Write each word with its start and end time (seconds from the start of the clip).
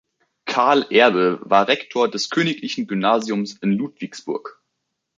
Karl 0.47 0.87
Erbe 0.89 1.37
war 1.43 1.67
Rektor 1.67 2.09
des 2.09 2.31
Königlichen 2.31 2.87
Gymnasiums 2.87 3.59
in 3.61 3.73
Ludwigsburg. 3.73 4.59